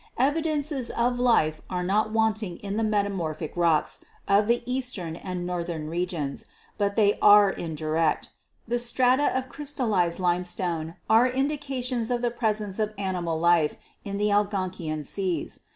[0.17, 5.45] Evidences of life are not wanting in the metamor phic rocks of the eastern and
[5.45, 6.45] northern regions,
[6.79, 8.31] but the} are indirect.
[8.67, 14.17] The strata of crystallized limestone are indi cations of the presence of animal life in
[14.17, 15.59] the Algonkian seas.